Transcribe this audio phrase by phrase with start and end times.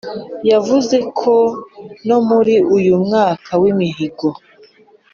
[0.51, 1.35] yavuze ko
[2.07, 4.27] no muri uyu mwaka w’imihigo